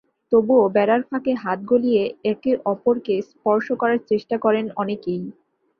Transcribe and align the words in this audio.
তবুও 0.31 0.63
বেড়ার 0.75 1.01
ফাঁকে 1.09 1.33
হাত 1.43 1.59
গলিয়ে 1.71 2.01
একে 2.31 2.51
অপরকে 2.65 3.15
স্পর্শ 3.29 3.67
করার 3.81 3.99
চেষ্টা 4.09 4.35
করেন 4.45 4.65
অনেকেই। 4.75 5.21